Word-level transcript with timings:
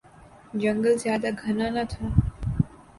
جنگل 0.61 0.93
زیادہ 1.03 1.29
گھنا 1.41 1.67
نہ 1.75 1.83
تھا 1.91 2.05